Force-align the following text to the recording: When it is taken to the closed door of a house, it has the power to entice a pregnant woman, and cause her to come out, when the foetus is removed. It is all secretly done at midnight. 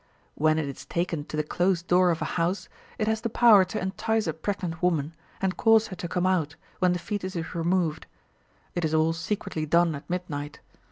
When 0.33 0.57
it 0.57 0.65
is 0.67 0.87
taken 0.87 1.25
to 1.25 1.37
the 1.37 1.43
closed 1.43 1.85
door 1.85 2.09
of 2.09 2.23
a 2.23 2.33
house, 2.33 2.67
it 2.97 3.07
has 3.07 3.21
the 3.21 3.29
power 3.29 3.63
to 3.65 3.79
entice 3.79 4.25
a 4.25 4.33
pregnant 4.33 4.81
woman, 4.81 5.13
and 5.39 5.55
cause 5.55 5.89
her 5.89 5.95
to 5.97 6.07
come 6.07 6.25
out, 6.25 6.55
when 6.79 6.93
the 6.93 6.97
foetus 6.97 7.35
is 7.35 7.53
removed. 7.53 8.07
It 8.73 8.83
is 8.83 8.95
all 8.95 9.13
secretly 9.13 9.67
done 9.67 9.93
at 9.93 10.09
midnight. 10.09 10.59